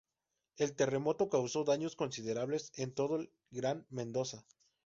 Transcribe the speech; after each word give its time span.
El 0.57 0.73
terremoto 0.75 1.29
causó 1.29 1.63
daños 1.63 1.95
considerables 1.95 2.71
en 2.73 2.91
todo 2.91 3.17
el 3.17 3.31
Gran 3.51 3.85
Mendoza. 3.91 4.43